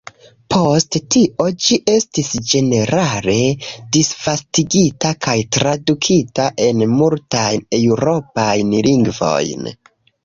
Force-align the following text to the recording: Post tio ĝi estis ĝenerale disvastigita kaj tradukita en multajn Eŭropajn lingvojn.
Post 0.51 0.95
tio 1.15 1.43
ĝi 1.65 1.77
estis 1.95 2.31
ĝenerale 2.53 3.35
disvastigita 3.97 5.11
kaj 5.27 5.35
tradukita 5.59 6.49
en 6.69 6.83
multajn 6.97 7.67
Eŭropajn 7.81 8.73
lingvojn. 8.89 9.73